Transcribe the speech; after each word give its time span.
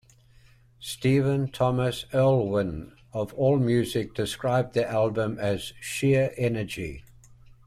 Stephen 0.79 1.47
Thomas 1.51 2.05
Erlewine 2.11 2.93
of 3.13 3.35
AllMusic 3.35 4.15
described 4.15 4.73
the 4.73 4.89
album 4.89 5.37
as 5.37 5.73
"sheer 5.79 6.33
energy". 6.37 7.03